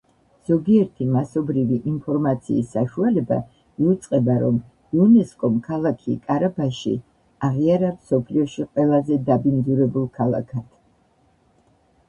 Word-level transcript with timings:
ზოგიერთი 0.49 1.05
მასობრივი 1.15 1.75
ინფორმაციის 1.89 2.71
საშუალება 2.75 3.35
იუწყება, 3.83 4.37
რომ 4.43 4.57
იუნესკომ 4.99 5.59
ქალაქი 5.67 6.15
კარაბაში 6.29 6.93
აღიარა 7.49 7.91
მსოფლიოში 7.99 8.65
ყველაზე 8.71 9.19
დაბინძურებულ 9.29 10.09
ქალაქად. 10.17 10.67